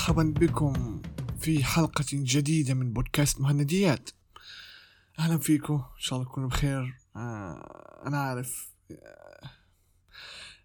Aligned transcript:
ومرحبا 0.00 0.34
بكم 0.36 1.02
في 1.38 1.64
حلقة 1.64 2.04
جديدة 2.12 2.74
من 2.74 2.92
بودكاست 2.92 3.40
مهنديات. 3.40 4.10
أهلا 5.18 5.38
فيكم 5.38 5.74
إن 5.74 6.00
شاء 6.00 6.18
الله 6.18 6.30
تكونوا 6.30 6.48
بخير. 6.48 6.94
آه 7.16 8.02
أنا 8.06 8.18
عارف 8.18 8.70
آه 8.90 9.50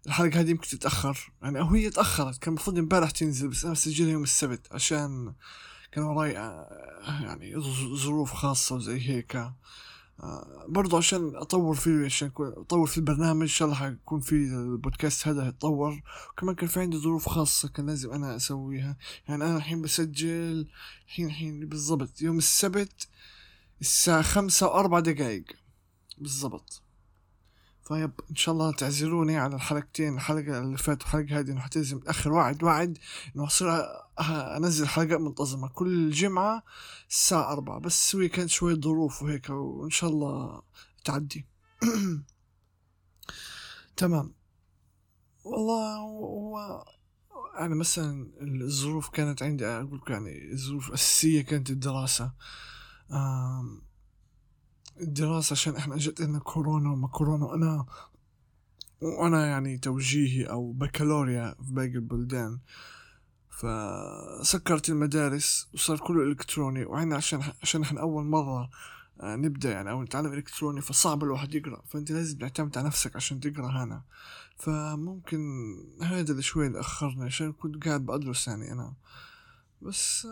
الحلقة 0.06 0.40
هذه 0.40 0.50
يمكن 0.50 0.68
تتأخر. 0.68 1.32
يعني 1.42 1.60
أو 1.60 1.66
هي 1.66 1.90
تأخرت 1.90 2.38
كان 2.38 2.54
المفروض 2.54 2.78
امبارح 2.78 3.10
تنزل 3.10 3.48
بس 3.48 3.64
أنا 3.64 3.74
سجلها 3.74 4.12
يوم 4.12 4.22
السبت 4.22 4.72
عشان 4.72 5.34
كان 5.92 6.04
وراي 6.04 6.38
آه 6.38 7.22
يعني 7.22 7.60
ظروف 7.96 8.32
خاصة 8.32 8.74
وزي 8.74 9.08
هيك. 9.08 9.36
برضو 10.68 10.96
عشان 10.96 11.36
أطور 11.36 11.74
فيه 11.74 12.04
عشان 12.04 12.30
أطور 12.38 12.86
في 12.86 12.98
البرنامج 12.98 13.42
إن 13.42 13.48
شاء 13.48 13.68
الله 13.68 13.78
حيكون 13.78 14.20
في 14.20 14.32
البودكاست 14.34 15.28
هذا 15.28 15.48
يتطور 15.48 16.02
وكمان 16.32 16.54
كان 16.54 16.68
في 16.68 16.80
عندي 16.80 16.96
ظروف 16.96 17.28
خاصة 17.28 17.68
كان 17.68 17.86
لازم 17.86 18.12
أنا 18.12 18.36
أسويها. 18.36 18.96
يعني 19.28 19.44
أنا 19.44 19.56
الحين 19.56 19.82
بسجل 19.82 20.68
الحين 21.06 21.26
الحين 21.26 21.68
بالضبط 21.68 22.22
يوم 22.22 22.38
السبت 22.38 23.08
الساعة 23.80 24.22
خمسة 24.22 24.66
وأربع 24.66 25.00
دقايق. 25.00 25.44
بالضبط. 26.18 26.82
طيب 27.86 28.10
إن 28.30 28.36
شاء 28.36 28.54
الله 28.54 28.72
تعذروني 28.72 29.36
على 29.36 29.56
الحلقتين 29.56 30.14
الحلقة 30.14 30.58
اللي 30.58 30.78
فاتت 30.78 31.02
والحلقة 31.02 31.38
هذه 31.38 31.50
إنه 31.50 31.60
حتنزل 31.60 31.96
متاخر 31.96 32.32
وعد 32.32 32.62
وعد 32.62 32.98
إنه 33.36 33.46
أصير 33.46 33.68
أنزل 34.56 34.86
حلقات 34.86 35.20
منتظمة 35.20 35.68
كل 35.68 36.10
جمعة 36.10 36.62
الساعة 37.10 37.52
أربعة 37.52 37.80
بس 37.80 38.16
هي 38.16 38.28
كانت 38.28 38.50
شوية 38.50 38.74
ظروف 38.74 39.22
وهيك 39.22 39.50
وإن 39.50 39.90
شاء 39.90 40.10
الله 40.10 40.62
تعدي. 41.04 41.46
تمام. 43.96 44.34
والله 45.44 45.96
هو 45.96 46.84
يعني 47.58 47.74
مثلا 47.74 48.30
الظروف 48.40 49.08
كانت 49.08 49.42
عندي 49.42 49.66
أقول 49.66 50.00
يعني 50.08 50.52
الظروف 50.52 50.88
الأساسية 50.88 51.42
كانت 51.42 51.70
الدراسة. 51.70 52.32
الدراسة 55.00 55.52
عشان 55.52 55.76
إحنا 55.76 55.94
اجت 55.94 56.20
لنا 56.20 56.38
كورونا 56.38 56.90
وما 56.92 57.08
كورونا 57.08 57.44
وأنا 57.44 57.86
وأنا 59.00 59.46
يعني 59.46 59.78
توجيهي 59.78 60.44
أو 60.44 60.72
بكالوريا 60.72 61.54
في 61.66 61.72
باقي 61.72 61.88
البلدان. 61.88 62.58
فسكرت 63.50 64.88
المدارس 64.88 65.68
وصار 65.74 65.98
كله 65.98 66.22
إلكتروني 66.22 66.84
وعنا 66.84 67.16
عشان 67.16 67.42
عشان 67.62 67.82
إحنا 67.82 68.00
أول 68.00 68.24
مرة 68.24 68.70
آه، 69.20 69.36
نبدأ 69.36 69.70
يعني 69.70 69.90
أو 69.90 70.02
نتعلم 70.02 70.32
إلكتروني 70.32 70.80
فصعب 70.80 71.22
الواحد 71.24 71.54
يقرأ. 71.54 71.82
فأنت 71.86 72.10
لازم 72.12 72.38
تعتمد 72.38 72.78
على 72.78 72.86
نفسك 72.86 73.16
عشان 73.16 73.40
تقرأ 73.40 73.84
هنا. 73.84 74.02
فممكن 74.58 75.40
هذا 76.02 76.30
اللي 76.30 76.42
شوي 76.42 76.66
اللي 76.66 76.80
اخرني 76.80 77.24
عشان 77.24 77.52
كنت 77.52 77.84
قاعد 77.84 78.06
بدرس 78.06 78.48
يعني 78.48 78.72
أنا. 78.72 78.94
بس 79.82 80.26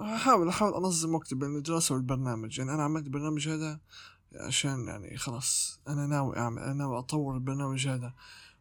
هحاول 0.00 0.46
آه، 0.46 0.50
احاول 0.50 0.74
أنظم 0.74 1.14
وقتي 1.14 1.34
بين 1.34 1.56
الدراسة 1.56 1.94
والبرنامج. 1.94 2.58
يعني 2.58 2.74
أنا 2.74 2.82
عملت 2.82 3.06
البرنامج 3.06 3.48
هذا 3.48 3.80
عشان 4.34 4.86
يعني 4.88 5.16
خلاص 5.16 5.80
أنا 5.88 6.06
ناوي 6.06 6.38
اعمل 6.38 6.62
أنا 6.62 6.72
ناوي 6.72 6.98
أطور 6.98 7.34
البرنامج 7.34 7.88
هذا 7.88 8.14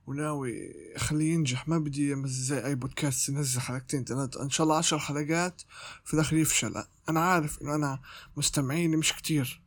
وناوي 0.08 0.71
أخليه 0.95 1.33
ينجح. 1.33 1.67
ما 1.67 1.77
بدي 1.77 2.16
زي 2.25 2.66
أي 2.66 2.75
بودكاست 2.75 3.30
ينزل 3.30 3.59
حلقتين 3.61 4.03
ثلاثة 4.03 4.43
إن 4.43 4.49
شاء 4.49 4.63
الله 4.66 4.77
عشر 4.77 4.99
حلقات 4.99 5.61
في 6.03 6.13
الآخر 6.13 6.36
يفشل. 6.36 6.83
أنا 7.09 7.19
عارف 7.19 7.61
إنه 7.61 7.75
أنا 7.75 7.99
مستمعيني 8.38 8.97
مش 8.97 9.13
كتير. 9.13 9.61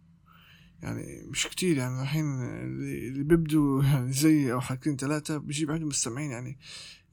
يعني 0.83 1.27
مش 1.27 1.47
كتير 1.47 1.77
يعني 1.77 2.03
الحين 2.03 2.43
اللي 2.43 3.25
بيبدوا 3.25 3.83
يعني 3.83 4.13
زي 4.13 4.53
أو 4.53 4.61
حلقتين 4.61 4.97
ثلاثة 4.97 5.37
بيجيب 5.37 5.71
عندهم 5.71 5.89
مستمعين 5.89 6.31
يعني 6.31 6.59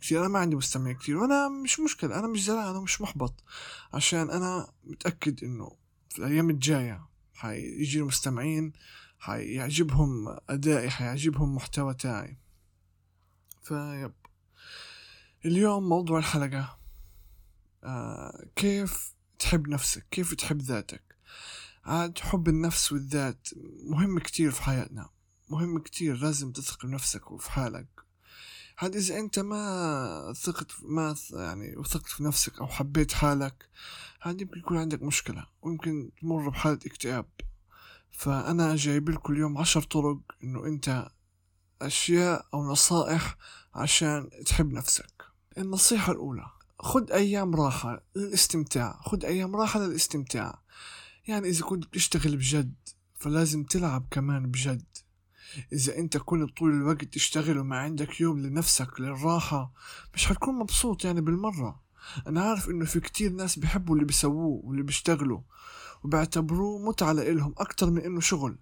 كثير 0.02 0.20
أنا 0.20 0.28
ما 0.28 0.40
عندي 0.40 0.56
مستمعين 0.56 0.98
كثير 0.98 1.18
وأنا 1.18 1.50
مش 1.50 1.80
مشكلة 1.80 2.20
أنا 2.20 2.28
مش 2.28 2.44
زعلان 2.44 2.70
أنا 2.70 2.80
مش 2.80 3.02
محبط. 3.02 3.44
عشان 3.94 4.30
أنا 4.30 4.74
متأكد 4.84 5.44
إنه 5.44 5.72
في 6.10 6.20
الأيام 6.20 6.50
الجاية 6.50 7.08
حيجي 7.34 8.02
مستمعين 8.02 8.74
حيعجبهم 9.20 10.38
أدائي 10.50 10.90
حيعجبهم 10.90 11.56
محتوى 11.56 11.94
تاعي. 11.94 12.38
فيب. 13.64 14.14
اليوم 15.46 15.90
موضوع 15.90 16.20
الحلقة. 16.20 16.78
آه 17.84 18.46
كيف 18.56 19.14
تحب 19.40 19.68
نفسك؟ 19.68 20.06
كيف 20.12 20.34
تحب 20.34 20.62
ذاتك؟ 20.62 21.16
عاد 21.86 22.20
حب 22.20 22.48
النفس 22.50 22.92
والذات 22.92 23.48
مهم 23.84 24.20
كتير 24.20 24.52
في 24.52 24.64
حياتنا. 24.64 25.10
مهم 25.50 25.80
كتير 25.80 26.18
لازم 26.18 26.52
تثق 26.52 26.86
بنفسك 26.86 27.32
وفي 27.32 27.52
حالك. 27.52 28.05
هاد 28.80 28.96
إذا 28.96 29.20
أنت 29.20 29.40
ما 29.40 30.34
ثقت 30.38 30.72
ما 30.84 31.16
يعني 31.34 31.78
وثقت 31.78 32.06
في 32.06 32.24
نفسك 32.24 32.60
أو 32.60 32.68
حبيت 32.68 33.12
حالك 33.12 33.70
هاد 34.22 34.42
يمكن 34.42 34.60
يكون 34.60 34.78
عندك 34.78 35.04
مشكلة 35.04 35.46
ويمكن 35.62 36.12
تمر 36.22 36.50
بحالة 36.50 36.80
اكتئاب. 36.86 37.26
فأنا 38.12 38.76
جايب 38.76 39.10
لكم 39.10 39.34
اليوم 39.34 39.58
عشر 39.58 39.82
طرق 39.82 40.20
إنه 40.44 40.66
أنت 40.66 41.08
أشياء 41.82 42.46
أو 42.54 42.72
نصائح 42.72 43.38
عشان 43.74 44.30
تحب 44.46 44.72
نفسك. 44.72 45.24
النصيحة 45.58 46.12
الأولى 46.12 46.46
خد 46.80 47.12
أيام 47.12 47.56
راحة 47.56 48.04
للاستمتاع 48.16 49.00
خد 49.02 49.26
أيام 49.26 49.56
راحة 49.56 49.80
للاستمتاع. 49.80 50.62
يعني 51.28 51.50
إذا 51.50 51.66
كنت 51.66 51.86
بتشتغل 51.86 52.38
بجد 52.38 52.76
فلازم 53.14 53.64
تلعب 53.64 54.08
كمان 54.12 54.52
بجد. 54.52 54.86
إذا 55.74 55.98
أنت 55.98 56.18
كل 56.18 56.48
طول 56.48 56.72
الوقت 56.72 57.04
تشتغل 57.04 57.58
وما 57.58 57.78
عندك 57.78 58.22
يوم 58.22 58.40
لنفسك 58.40 59.00
للراحة 59.00 59.72
مش 60.14 60.26
حتكون 60.26 60.56
مبسوط 60.56 61.06
يعني 61.06 61.22
بالمرة. 61.22 61.82
أنا 62.28 62.44
عارف 62.44 62.70
إنه 62.70 62.86
في 62.86 63.00
كتير 63.00 63.32
ناس 63.32 63.60
بيحبوا 63.60 63.96
اللي 63.96 64.06
بيسووه 64.06 64.62
واللي 64.66 64.84
بيشتغلوا 64.84 65.42
وبيعتبروه 66.04 66.80
متعة 66.80 67.12
لإلهم 67.12 67.54
أكتر 67.58 67.90
من 67.90 68.02
إنه 68.02 68.20
شغل. 68.20 68.58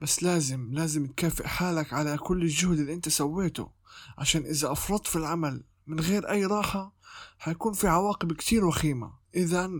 بس 0.00 0.22
لازم 0.22 0.72
لازم 0.72 1.06
تكافئ 1.06 1.46
حالك 1.46 1.92
على 1.92 2.18
كل 2.18 2.42
الجهد 2.42 2.78
اللي 2.78 2.94
أنت 2.94 3.08
سويته 3.08 3.70
عشان 4.18 4.42
إذا 4.42 4.72
أفرطت 4.72 5.06
في 5.06 5.16
العمل 5.16 5.64
من 5.86 6.00
غير 6.00 6.30
أي 6.30 6.46
راحة 6.46 6.92
حيكون 7.38 7.72
في 7.72 7.88
عواقب 7.88 8.32
كتير 8.32 8.64
وخيمة. 8.64 9.12
إذا 9.36 9.70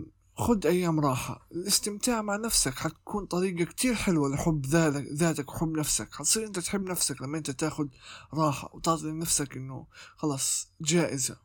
خد 0.40 0.66
أيام 0.66 1.00
راحة. 1.00 1.46
الاستمتاع 1.52 2.22
مع 2.22 2.36
نفسك 2.36 2.74
حتكون 2.74 3.26
طريقة 3.26 3.64
كتير 3.64 3.94
حلوة 3.94 4.28
لحب 4.28 4.66
ذاتك 5.12 5.54
وحب 5.54 5.78
نفسك. 5.78 6.14
حتصير 6.14 6.46
أنت 6.46 6.58
تحب 6.58 6.82
نفسك 6.82 7.22
لما 7.22 7.38
أنت 7.38 7.50
تاخد 7.50 7.88
راحة 8.34 8.70
وتعطي 8.72 9.06
لنفسك 9.06 9.56
إنه 9.56 9.86
خلاص 10.16 10.68
جائزة 10.80 11.36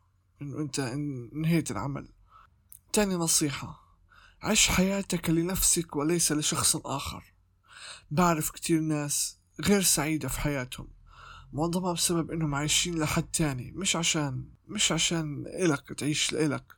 إنه 0.42 0.58
أنت 0.58 0.78
انهيت 1.34 1.70
العمل. 1.70 2.08
تاني 2.92 3.14
نصيحة 3.14 3.82
عش 4.42 4.68
حياتك 4.68 5.30
لنفسك 5.30 5.96
وليس 5.96 6.32
لشخص 6.32 6.76
آخر. 6.76 7.34
بعرف 8.10 8.50
كتير 8.50 8.80
ناس 8.80 9.38
غير 9.60 9.82
سعيدة 9.82 10.28
في 10.28 10.40
حياتهم 10.40 10.88
معظمها 11.52 11.92
بسبب 11.92 12.30
إنهم 12.30 12.54
عايشين 12.54 12.98
لحد 12.98 13.22
تاني 13.22 13.72
مش 13.72 13.96
عشان 13.96 14.44
مش 14.68 14.92
عشان 14.92 15.44
إلك 15.46 15.92
تعيش 15.92 16.32
لإلك 16.32 16.76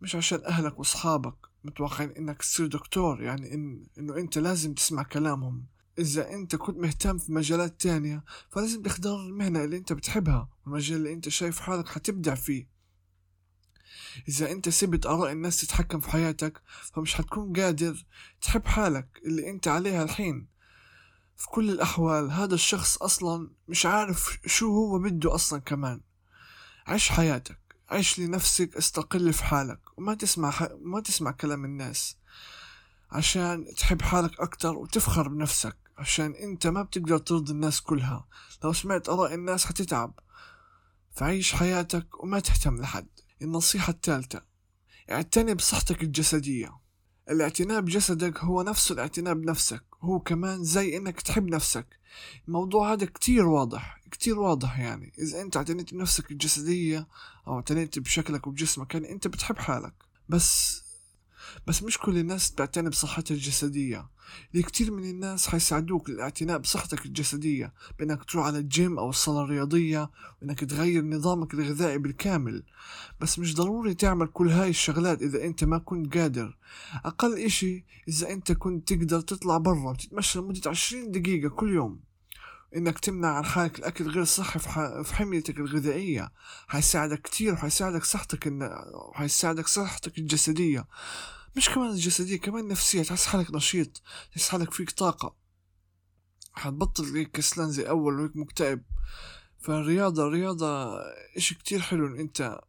مش 0.00 0.16
عشان 0.16 0.44
أهلك 0.44 0.78
وأصحابك. 0.78 1.49
متوقعين 1.64 2.10
إنك 2.10 2.38
تصير 2.38 2.66
دكتور 2.66 3.22
يعني 3.22 3.54
إن 3.54 3.86
إنه 3.98 4.16
أنت 4.16 4.38
لازم 4.38 4.74
تسمع 4.74 5.02
كلامهم. 5.02 5.66
إذا 5.98 6.30
أنت 6.32 6.56
كنت 6.56 6.78
مهتم 6.78 7.18
في 7.18 7.32
مجالات 7.32 7.80
تانية 7.80 8.24
فلازم 8.50 8.82
تختار 8.82 9.20
المهنة 9.20 9.64
اللي 9.64 9.76
أنت 9.76 9.92
بتحبها 9.92 10.48
والمجال 10.64 10.96
اللي 10.96 11.12
أنت 11.12 11.28
شايف 11.28 11.60
حالك 11.60 11.88
حتبدع 11.88 12.34
فيه. 12.34 12.68
إذا 14.28 14.50
أنت 14.52 14.68
سبت 14.68 15.06
آراء 15.06 15.32
الناس 15.32 15.60
تتحكم 15.60 16.00
في 16.00 16.10
حياتك 16.10 16.62
فمش 16.66 17.14
حتكون 17.14 17.52
قادر 17.52 18.04
تحب 18.40 18.66
حالك 18.66 19.20
اللي 19.26 19.50
أنت 19.50 19.68
عليها 19.68 20.02
الحين. 20.02 20.46
في 21.36 21.46
كل 21.48 21.70
الأحوال 21.70 22.30
هذا 22.30 22.54
الشخص 22.54 23.02
أصلا 23.02 23.50
مش 23.68 23.86
عارف 23.86 24.38
شو 24.46 24.72
هو 24.72 24.98
بده 24.98 25.34
أصلا 25.34 25.60
كمان. 25.60 26.00
عيش 26.86 27.08
حياتك. 27.08 27.69
عيش 27.90 28.18
لنفسك 28.18 28.76
استقل 28.76 29.32
في 29.32 29.44
حالك 29.44 29.80
وما 29.98 30.14
تسمع 30.14 30.50
ح... 30.50 30.68
ما 30.80 31.00
تسمع 31.00 31.30
كلام 31.30 31.64
الناس. 31.64 32.16
عشان 33.10 33.66
تحب 33.76 34.02
حالك 34.02 34.40
أكتر 34.40 34.74
وتفخر 34.76 35.28
بنفسك 35.28 35.76
عشان 35.98 36.32
أنت 36.34 36.66
ما 36.66 36.82
بتقدر 36.82 37.18
ترضي 37.18 37.52
الناس 37.52 37.80
كلها. 37.80 38.28
لو 38.64 38.72
سمعت 38.72 39.08
آراء 39.08 39.34
الناس 39.34 39.66
حتتعب. 39.66 40.20
فعيش 41.12 41.52
حياتك 41.52 42.22
وما 42.22 42.40
تهتم 42.40 42.76
لحد. 42.76 43.08
النصيحة 43.42 43.90
الثالثة 43.90 44.42
اعتني 45.10 45.54
بصحتك 45.54 46.02
الجسدية. 46.02 46.80
الاعتناء 47.30 47.80
بجسدك 47.80 48.38
هو 48.38 48.62
نفسه 48.62 48.92
الاعتناء 48.92 49.34
بنفسك 49.34 49.82
هو 50.00 50.20
كمان 50.20 50.64
زي 50.64 50.96
إنك 50.96 51.20
تحب 51.20 51.46
نفسك. 51.46 51.86
الموضوع 52.48 52.92
هذا 52.92 53.06
كتير 53.06 53.46
واضح 53.46 54.00
كتير 54.10 54.38
واضح 54.38 54.78
يعني. 54.78 55.12
إذا 55.18 55.40
أنت 55.40 55.56
اعتنيت 55.56 55.94
بنفسك 55.94 56.30
الجسدية 56.30 57.06
أو 57.46 57.56
اعتنيت 57.56 57.98
بشكلك 57.98 58.46
وبجسمك 58.46 58.94
يعني 58.94 59.12
أنت 59.12 59.28
بتحب 59.28 59.58
حالك. 59.58 59.94
بس 60.28 60.82
بس 61.66 61.82
مش 61.82 61.98
كل 61.98 62.18
الناس 62.18 62.50
بتعتني 62.50 62.90
بصحتها 62.90 63.34
الجسدية. 63.34 64.08
اللي 64.52 64.62
كتير 64.62 64.90
من 64.90 65.04
الناس 65.10 65.48
حيساعدوك 65.48 66.10
للاعتناء 66.10 66.58
بصحتك 66.58 67.06
الجسدية 67.06 67.72
بأنك 67.98 68.24
تروح 68.24 68.46
على 68.46 68.58
الجيم 68.58 68.98
أو 68.98 69.10
الصالة 69.10 69.44
الرياضية 69.44 70.10
وأنك 70.42 70.64
تغير 70.64 71.04
نظامك 71.04 71.54
الغذائي 71.54 71.98
بالكامل. 71.98 72.62
بس 73.20 73.38
مش 73.38 73.54
ضروري 73.54 73.94
تعمل 73.94 74.26
كل 74.26 74.48
هاي 74.48 74.70
الشغلات 74.70 75.22
إذا 75.22 75.44
أنت 75.44 75.64
ما 75.64 75.78
كنت 75.78 76.16
قادر. 76.16 76.58
أقل 77.04 77.38
إشي 77.38 77.84
إذا 78.08 78.30
أنت 78.30 78.52
كنت 78.52 78.92
تقدر 78.92 79.20
تطلع 79.20 79.58
برا 79.58 79.90
وتتمشى 79.90 80.38
لمدة 80.38 80.70
عشرين 80.70 81.10
دقيقة 81.10 81.48
كل 81.48 81.74
يوم. 81.74 82.00
إنك 82.76 82.98
تمنع 82.98 83.28
عن 83.28 83.44
حالك 83.44 83.78
الأكل 83.78 84.08
غير 84.08 84.24
صحي 84.24 84.58
في 85.04 85.14
حميتك 85.14 85.58
الغذائية. 85.58 86.32
حيساعدك 86.68 87.22
كتير 87.22 87.52
وحيساعدك 87.52 88.04
صحتك 88.04 88.52
وحيساعدك 89.08 89.66
صحتك 89.66 90.18
الجسدية. 90.18 90.86
مش 91.56 91.70
كمان 91.70 91.90
الجسدية 91.90 92.38
كمان 92.38 92.64
النفسية 92.64 93.02
تحس 93.02 93.26
حالك 93.26 93.54
نشيط 93.54 94.02
تحس 94.32 94.48
حالك 94.48 94.72
فيك 94.72 94.90
طاقة. 94.90 95.36
حتبطل 96.52 97.04
هيك 97.04 97.30
كسلان 97.30 97.70
زي 97.70 97.88
أول 97.88 98.20
وهيك 98.20 98.36
مكتئب. 98.36 98.82
فالرياضة 99.58 100.26
الرياضة 100.26 100.98
إشي 101.36 101.54
كتير 101.54 101.80
حلو 101.80 102.06
إن 102.06 102.18
أنت 102.20 102.60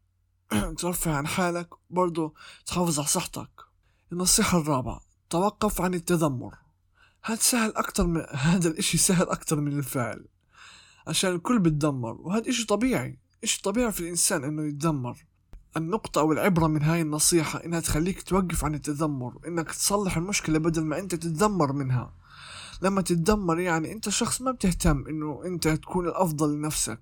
ترفع 0.79 1.15
عن 1.15 1.27
حالك 1.27 1.69
برضو 1.89 2.35
تحافظ 2.65 2.99
على 2.99 3.07
صحتك. 3.07 3.49
النصيحة 4.11 4.57
الرابعة 4.57 5.01
توقف 5.29 5.81
عن 5.81 5.93
التذمر. 5.93 6.55
هذا 7.23 7.39
سهل 7.39 7.73
أكتر 7.75 8.07
من 8.07 8.25
هذا 8.49 8.69
الإشي 8.69 8.97
سهل 8.97 9.29
أكتر 9.29 9.59
من 9.59 9.77
الفعل. 9.77 10.27
عشان 11.07 11.35
الكل 11.35 11.59
بتدمر 11.59 12.13
وهذا 12.21 12.49
إشي 12.49 12.65
طبيعي. 12.65 13.19
إشي 13.43 13.61
طبيعي 13.61 13.91
في 13.91 13.99
الإنسان 13.99 14.43
إنه 14.43 14.67
يتدمر 14.67 15.25
النقطة 15.77 16.21
أو 16.21 16.31
العبرة 16.31 16.67
من 16.67 16.83
هاي 16.83 17.01
النصيحة 17.01 17.63
إنها 17.65 17.79
تخليك 17.79 18.21
توقف 18.21 18.65
عن 18.65 18.75
التذمر 18.75 19.33
إنك 19.47 19.71
تصلح 19.71 20.17
المشكلة 20.17 20.59
بدل 20.59 20.83
ما 20.83 20.99
أنت 20.99 21.15
تتذمر 21.15 21.73
منها. 21.73 22.13
لما 22.81 23.01
تتذمر 23.01 23.59
يعني 23.59 23.91
أنت 23.91 24.09
شخص 24.09 24.41
ما 24.41 24.51
بتهتم 24.51 25.07
إنه 25.07 25.41
أنت 25.45 25.67
تكون 25.67 26.07
الأفضل 26.07 26.55
لنفسك. 26.55 26.99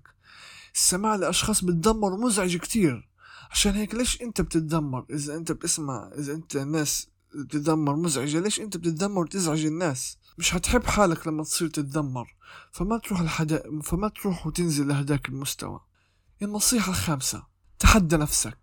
السماع 0.74 1.14
لأشخاص 1.16 1.64
بتدمر 1.64 2.16
مزعج 2.16 2.56
كتير. 2.56 3.10
عشان 3.50 3.74
هيك 3.74 3.94
ليش 3.94 4.22
أنت 4.22 4.40
بتتذمر؟ 4.40 5.04
إذا 5.10 5.36
أنت 5.36 5.52
بتسمع 5.52 6.10
إذا 6.18 6.32
أنت 6.32 6.56
الناس 6.56 7.08
بتتذمر 7.34 7.96
مزعجة 7.96 8.40
ليش 8.40 8.60
أنت 8.60 8.76
بتتذمر 8.76 9.22
وتزعج 9.22 9.64
الناس؟ 9.64 10.18
مش 10.38 10.54
هتحب 10.54 10.84
حالك 10.84 11.26
لما 11.26 11.42
تصير 11.44 11.68
تتذمر. 11.68 12.34
فما 12.72 12.98
تروح 12.98 13.22
لحدا 13.22 13.80
فما 13.82 14.08
تروح 14.08 14.46
وتنزل 14.46 14.88
لهداك 14.88 15.28
المستوى. 15.28 15.80
النصيحة 16.42 16.90
الخامسة. 16.90 17.49
تحدى 17.80 18.16
نفسك. 18.16 18.58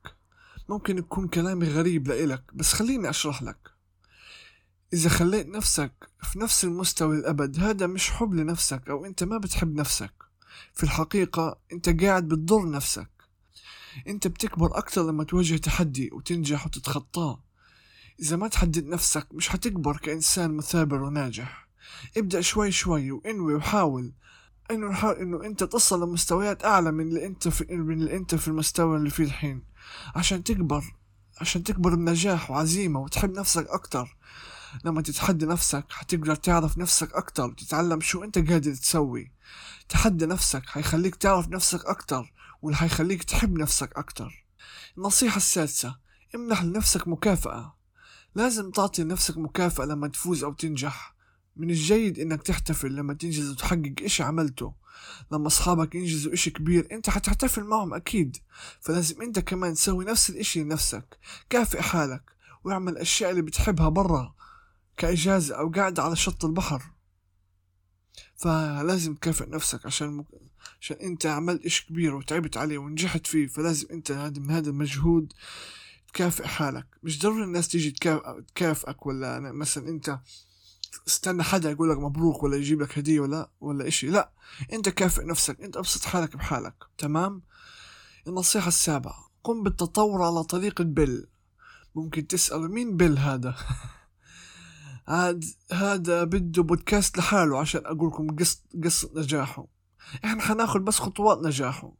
ممكن 0.70 0.98
يكون 0.98 1.28
كلامي 1.28 1.68
غريب 1.68 2.08
لإلك 2.08 2.44
بس 2.54 2.74
خليني 2.74 3.10
أشرح 3.10 3.44
لك. 3.44 3.58
إذا 4.94 5.10
خليت 5.10 5.48
نفسك 5.48 6.10
في 6.24 6.40
نفس 6.40 6.64
المستوى 6.64 7.16
الأبد 7.18 7.60
هذا 7.60 7.88
مش 7.88 8.12
حب 8.12 8.34
لنفسك 8.34 8.90
أو 8.90 9.06
أنت 9.06 9.24
ما 9.24 9.38
بتحب 9.38 9.76
نفسك. 9.76 10.14
في 10.74 10.84
الحقيقة 10.84 11.60
أنت 11.74 12.04
قاعد 12.04 12.28
بتضر 12.28 12.70
نفسك. 12.72 13.10
أنت 14.08 14.28
بتكبر 14.28 14.78
أكتر 14.78 15.08
لما 15.08 15.24
تواجه 15.24 15.56
تحدي 15.56 16.10
وتنجح 16.14 16.66
وتتخطاه 16.66 17.44
إذا 18.20 18.36
ما 18.36 18.48
تحدد 18.48 18.86
نفسك 18.86 19.28
مش 19.34 19.56
هتكبر 19.56 19.98
كإنسان 19.98 20.52
مثابر 20.52 21.04
وناجح. 21.04 21.68
ابدأ 22.18 22.42
شوي 22.42 22.72
شوي 22.72 23.12
وانوي 23.12 23.56
وحاول. 23.56 24.14
إنه 24.72 24.88
نحاول 24.88 25.16
إنه 25.16 25.44
أنت 25.46 25.64
تصل 25.64 26.04
لمستويات 26.04 26.66
أعلى 26.66 26.92
من 26.92 27.08
اللي 27.08 27.26
أنت 27.26 27.48
في 27.48 27.76
من 27.76 28.02
اللي 28.02 28.16
أنت 28.16 28.36
في 28.36 28.48
المستوى 28.48 28.98
اللي 28.98 29.10
فيه 29.10 29.24
الحين. 29.24 29.64
عشان 30.16 30.44
تكبر 30.44 30.84
عشان 31.42 31.64
تكبر 31.64 31.96
بنجاح 31.96 32.52
وعزيمة 32.52 33.00
وتحب 33.00 33.32
نفسك 33.32 33.68
أكتر. 33.70 34.18
لما 34.86 35.02
تتحدى 35.02 35.46
نفسك 35.46 35.86
حتقدر 35.90 36.36
تعرف 36.36 36.78
نفسك 36.78 37.14
أكتر 37.14 37.46
وتتعلم 37.46 38.02
شو 38.02 38.24
أنت 38.24 38.38
قادر 38.38 38.76
تسوي. 38.76 39.32
تحدى 39.90 40.26
نفسك 40.26 40.66
حيخليك 40.66 41.16
تعرف 41.16 41.48
نفسك 41.50 41.86
أكتر 41.86 42.34
واللي 42.62 42.78
حيخليك 42.78 43.24
تحب 43.24 43.58
نفسك 43.58 43.98
أكتر. 43.98 44.46
النصيحة 44.98 45.38
السادسة 45.38 45.96
امنح 46.36 46.64
لنفسك 46.64 47.08
مكافأة. 47.08 47.76
لازم 48.36 48.72
تعطي 48.72 49.04
لنفسك 49.04 49.38
مكافأة 49.38 49.86
لما 49.86 50.08
تفوز 50.08 50.44
أو 50.44 50.54
تنجح. 50.54 51.17
من 51.60 51.70
الجيد 51.70 52.20
إنك 52.20 52.44
تحتفل 52.44 52.96
لما 52.96 53.14
تنجز 53.14 53.50
وتحقق 53.52 53.94
اشي 54.02 54.24
عملته. 54.24 54.74
لما 55.32 55.48
أصحابك 55.48 55.96
ينجزوا 55.96 56.34
اشي 56.34 56.50
كبير 56.50 56.88
أنت 56.92 57.10
حتحتفل 57.10 57.64
معهم 57.64 57.94
أكيد. 57.94 58.38
فلازم 58.82 59.22
أنت 59.22 59.40
كمان 59.40 59.74
تسوي 59.74 60.06
نفس 60.06 60.30
الإشي 60.30 60.64
لنفسك. 60.64 61.18
كافئ 61.50 61.82
حالك 61.82 62.24
واعمل 62.64 62.92
الأشياء 62.94 63.32
اللي 63.32 63.42
بتحبها 63.42 63.90
برا 63.90 64.36
كإجازة 64.98 65.56
أو 65.56 65.70
قاعدة 65.70 66.04
على 66.04 66.16
شط 66.16 66.46
البحر. 66.46 66.84
فلازم 68.36 69.16
تكافئ 69.16 69.50
نفسك 69.50 69.86
عشان 69.86 70.08
مك... 70.08 70.26
عشان 70.82 70.98
أنت 70.98 71.26
عملت 71.26 71.66
اشي 71.66 71.86
كبير 71.86 72.16
وتعبت 72.16 72.58
عليه 72.58 72.78
ونجحت 72.78 73.28
فيه. 73.28 73.48
فلازم 73.48 73.88
أنت 73.92 74.12
من 74.12 74.52
هذا 74.52 74.70
المجهود 74.70 75.34
تكافئ 76.14 76.48
حالك. 76.48 76.88
مش 77.04 77.20
ضروري 77.20 77.44
الناس 77.44 77.68
تيجي 77.68 77.92
تكافئك 78.56 79.06
ولا 79.06 79.40
مثلا 79.40 79.90
أنت 79.90 80.20
استنى 81.08 81.44
حدا 81.44 81.72
يقول 81.72 81.90
لك 81.90 81.98
مبروك 81.98 82.44
ولا 82.44 82.56
يجيب 82.58 82.82
لك 82.82 82.98
هدية 82.98 83.20
ولا 83.20 83.50
ولا 83.62 83.88
إشي. 83.88 84.08
لا 84.08 84.32
أنت 84.74 84.90
كافئ 84.90 85.26
نفسك. 85.26 85.62
أنت 85.62 85.78
أبسط 85.78 86.06
حالك 86.06 86.38
بحالك. 86.38 86.84
تمام؟ 86.98 87.42
النصيحة 88.28 88.68
السابعة. 88.68 89.32
قم 89.44 89.64
بالتطور 89.64 90.24
على 90.24 90.44
طريقة 90.44 90.84
بيل 90.84 91.28
ممكن 91.96 92.28
تسأل 92.28 92.72
مين 92.72 92.98
بيل 92.98 93.18
هذا؟ 93.18 93.56
هاد 95.08 95.46
هذا 95.72 96.24
بده 96.24 96.64
بودكاست 96.64 97.18
لحاله 97.18 97.60
عشان 97.60 97.86
أقول 97.86 98.08
لكم 98.08 98.36
قصة 98.36 98.60
قصة 98.84 99.10
نجاحه. 99.16 99.68
إحنا 100.26 100.42
حناخد 100.42 100.86
بس 100.86 101.00
خطوات 101.00 101.38
نجاحه. 101.38 101.94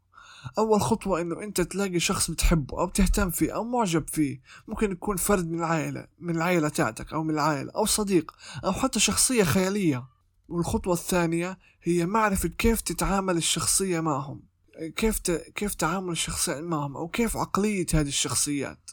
أول 0.58 0.82
خطوة 0.82 1.22
إنه 1.22 1.44
أنت 1.44 1.62
تلاقي 1.62 2.00
شخص 2.00 2.32
بتحبه 2.32 2.80
أو 2.80 2.86
بتهتم 2.86 3.30
فيه 3.30 3.56
أو 3.56 3.64
معجب 3.64 4.10
فيه 4.10 4.42
ممكن 4.68 4.92
يكون 4.92 5.18
فرد 5.18 5.48
من 5.48 5.60
العائلة 5.60 6.08
من 6.20 6.36
العائلة 6.36 6.70
تاعتك 6.70 7.14
أو 7.14 7.24
من 7.24 7.34
العائلة 7.34 7.72
أو 7.72 7.86
صديق 7.86 8.32
أو 8.66 8.72
حتى 8.74 9.00
شخصية 9.00 9.44
خيالية. 9.44 10.08
والخطوة 10.48 10.94
الثانية 10.94 11.58
هي 11.84 12.06
معرفة 12.06 12.50
كيف 12.50 12.82
تتعامل 12.82 13.38
الشخصية 13.38 14.00
معهم 14.00 14.44
كيف 14.96 15.20
ت... 15.20 15.32
كيف 15.32 15.74
تعامل 15.74 16.12
الشخصية 16.12 16.62
معهم 16.62 16.98
أو 16.98 17.08
كيف 17.08 17.38
عقلية 17.38 17.86
هذه 17.94 18.08
الشخصيات. 18.08 18.92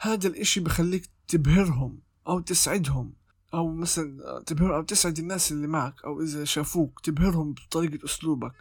هذا 0.00 0.28
الإشي 0.28 0.60
بخليك 0.60 1.10
تبهرهم 1.28 2.00
أو 2.28 2.40
تسعدهم 2.40 3.12
أو 3.54 3.72
مثلا 3.72 4.42
تبهر 4.46 4.76
أو 4.76 4.82
تسعد 4.82 5.18
الناس 5.18 5.52
اللي 5.52 5.66
معك 5.66 6.04
أو 6.04 6.22
إذا 6.22 6.44
شافوك 6.44 7.00
تبهرهم 7.00 7.52
بطريقة 7.52 8.04
أسلوبك. 8.04 8.52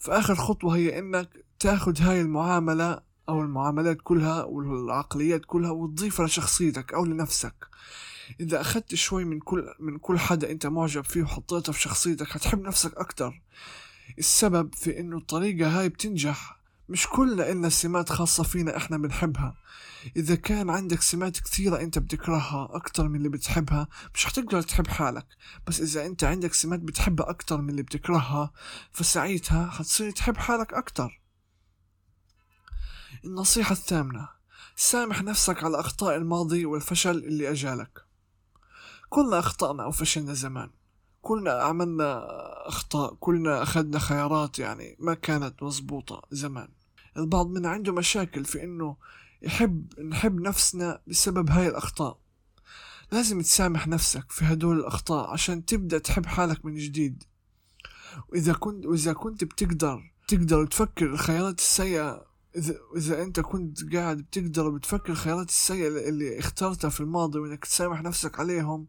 فآخر 0.00 0.34
خطوة 0.34 0.76
هي 0.76 0.98
إنك 0.98 1.44
تاخد 1.58 2.02
هاي 2.02 2.20
المعاملة 2.20 3.00
أو 3.28 3.42
المعاملات 3.42 3.98
كلها 4.02 4.44
والعقليات 4.44 5.44
كلها 5.46 5.70
وتضيفها 5.70 6.26
لشخصيتك 6.26 6.94
أو 6.94 7.04
لنفسك. 7.04 7.54
إذا 8.40 8.60
أخدت 8.60 8.94
شوي 8.94 9.24
من 9.24 9.40
كل 9.40 9.74
من 9.78 9.98
كل 9.98 10.18
حدا 10.18 10.50
أنت 10.50 10.66
معجب 10.66 11.04
فيه 11.04 11.22
وحطيته 11.22 11.72
في 11.72 11.80
شخصيتك 11.80 12.36
هتحب 12.36 12.62
نفسك 12.62 12.96
أكتر. 12.96 13.42
السبب 14.18 14.74
في 14.74 15.00
إنه 15.00 15.16
الطريقة 15.16 15.80
هاي 15.80 15.88
بتنجح 15.88 16.59
مش 16.90 17.06
كلنا 17.06 17.50
إلنا 17.50 17.68
سمات 17.68 18.12
خاصة 18.12 18.42
فينا 18.42 18.76
إحنا 18.76 18.98
بنحبها. 18.98 19.56
إذا 20.16 20.34
كان 20.34 20.70
عندك 20.70 21.00
سمات 21.02 21.40
كثيرة 21.40 21.80
أنت 21.80 21.98
بتكرهها 21.98 22.68
أكتر 22.70 23.08
من 23.08 23.16
اللي 23.16 23.28
بتحبها 23.28 23.88
مش 24.14 24.24
حتقدر 24.24 24.62
تحب 24.62 24.88
حالك. 24.88 25.26
بس 25.66 25.80
إذا 25.80 26.06
أنت 26.06 26.24
عندك 26.24 26.54
سمات 26.54 26.80
بتحبها 26.80 27.30
أكتر 27.30 27.60
من 27.60 27.70
اللي 27.70 27.82
بتكرهها 27.82 28.52
فساعتها 28.92 29.70
حتصير 29.70 30.10
تحب 30.10 30.36
حالك 30.36 30.74
أكتر. 30.74 31.22
النصيحة 33.24 33.72
الثامنة 33.72 34.28
سامح 34.76 35.22
نفسك 35.22 35.64
على 35.64 35.80
أخطاء 35.80 36.16
الماضي 36.16 36.66
والفشل 36.66 37.18
اللي 37.18 37.50
أجالك. 37.50 38.04
كلنا 39.08 39.38
أخطأنا 39.38 39.82
أو 39.82 39.90
فشلنا 39.90 40.34
زمان. 40.34 40.70
كلنا 41.22 41.52
عملنا 41.52 42.24
أخطاء 42.68 43.14
كلنا 43.14 43.62
أخذنا 43.62 43.98
خيارات 43.98 44.58
يعني 44.58 44.96
ما 45.00 45.14
كانت 45.14 45.62
مزبوطة 45.62 46.22
زمان. 46.30 46.79
البعض 47.16 47.46
منا 47.50 47.68
عنده 47.68 47.92
مشاكل 47.92 48.44
في 48.44 48.64
إنه 48.64 48.96
يحب 49.42 50.00
نحب 50.00 50.40
نفسنا 50.40 51.00
بسبب 51.06 51.50
هاي 51.50 51.68
الأخطاء. 51.68 52.18
لازم 53.12 53.40
تسامح 53.40 53.88
نفسك 53.88 54.32
في 54.32 54.44
هدول 54.44 54.78
الأخطاء 54.80 55.30
عشان 55.30 55.64
تبدأ 55.64 55.98
تحب 55.98 56.26
حالك 56.26 56.64
من 56.64 56.74
جديد. 56.74 57.24
وإذا 58.28 58.52
كنت 58.52 58.86
وإذا 58.86 59.12
كنت 59.12 59.44
بتقدر 59.44 60.12
تقدر 60.28 60.66
تفكر 60.66 61.06
الخيارات 61.06 61.58
السيئة 61.58 62.30
إذا 62.56 62.74
إذا 62.96 63.22
أنت 63.22 63.40
كنت 63.40 63.94
قاعد 63.94 64.16
بتقدر 64.16 64.68
بتفكر 64.68 65.12
الخيارات 65.12 65.48
السيئة 65.48 65.88
اللي 66.08 66.38
اخترتها 66.38 66.90
في 66.90 67.00
الماضي 67.00 67.38
وإنك 67.38 67.64
تسامح 67.64 68.02
نفسك 68.02 68.40
عليهم 68.40 68.86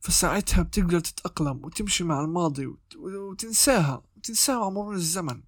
فساعتها 0.00 0.62
بتقدر 0.62 1.00
تتأقلم 1.00 1.64
وتمشي 1.64 2.04
مع 2.04 2.20
الماضي 2.20 2.74
وتنساها 2.96 4.02
وتنساها 4.16 4.58
مع 4.58 4.70
مرور 4.70 4.94
الزمن. 4.94 5.42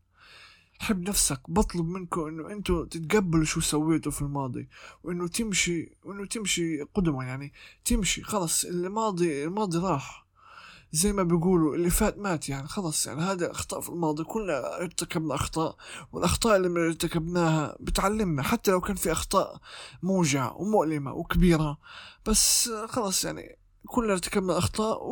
حب 0.78 1.08
نفسك 1.08 1.40
بطلب 1.48 1.86
منكم 1.86 2.26
إنه 2.26 2.50
أنتوا 2.52 2.84
تتقبلوا 2.84 3.44
شو 3.44 3.60
سويتوا 3.60 4.12
في 4.12 4.22
الماضي 4.22 4.68
وإنه 5.02 5.28
تمشي 5.28 5.96
وإنه 6.04 6.26
تمشي 6.26 6.82
قدما 6.82 7.24
يعني 7.24 7.52
تمشي 7.84 8.22
خلص 8.22 8.64
الماضي 8.64 9.44
الماضي 9.44 9.78
راح. 9.78 10.28
زي 10.92 11.12
ما 11.12 11.22
بيقولوا 11.22 11.74
اللي 11.74 11.90
فات 11.90 12.18
مات 12.18 12.48
يعني 12.48 12.68
خلص 12.68 13.06
يعني 13.06 13.20
هذا 13.20 13.50
أخطاء 13.50 13.80
في 13.80 13.88
الماضي 13.88 14.24
كلنا 14.24 14.76
ارتكبنا 14.80 15.34
أخطاء 15.34 15.76
والأخطاء 16.12 16.56
اللي 16.56 16.86
ارتكبناها 16.86 17.76
بتعلمنا 17.80 18.42
حتى 18.42 18.70
لو 18.70 18.80
كان 18.80 18.96
في 18.96 19.12
أخطاء 19.12 19.60
موجعة 20.02 20.56
ومؤلمة 20.56 21.12
وكبيرة 21.12 21.78
بس 22.26 22.70
خلص 22.86 23.24
يعني 23.24 23.58
كلنا 23.86 24.12
ارتكبنا 24.12 24.58
أخطاء 24.58 25.02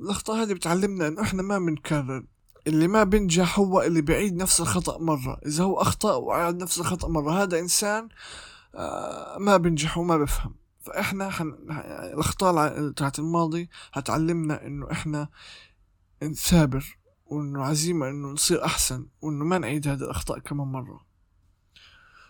والأخطاء 0.00 0.42
هذه 0.42 0.52
بتعلمنا 0.52 1.08
إنه 1.08 1.22
إحنا 1.22 1.42
ما 1.42 1.58
بنكرر. 1.58 2.24
اللي 2.68 2.88
ما 2.88 3.04
بينجح 3.04 3.58
هو 3.58 3.82
اللي 3.82 4.00
بيعيد 4.00 4.36
نفس 4.36 4.60
الخطأ 4.60 4.98
مرة. 4.98 5.40
إذا 5.46 5.64
هو 5.64 5.80
أخطأ 5.80 6.14
وعاد 6.14 6.62
نفس 6.62 6.80
الخطأ 6.80 7.08
مرة 7.08 7.42
هذا 7.42 7.58
إنسان 7.58 8.08
آه، 8.74 9.38
ما 9.38 9.56
بينجح 9.56 9.98
وما 9.98 10.16
بفهم. 10.16 10.54
فإحنا 10.80 11.30
حن... 11.30 11.48
الأخطاء 12.14 12.90
تاعت 12.90 13.18
الماضي 13.18 13.70
هتعلمنا 13.92 14.66
إنه 14.66 14.92
إحنا 14.92 15.28
نثابر 16.22 16.98
وإنه 17.26 17.64
عزيمة 17.64 18.08
إنه 18.08 18.28
نصير 18.28 18.64
أحسن 18.64 19.06
وإنه 19.22 19.44
ما 19.44 19.58
نعيد 19.58 19.88
هذه 19.88 20.02
الأخطاء 20.02 20.38
كمان 20.38 20.66
مرة. 20.66 21.06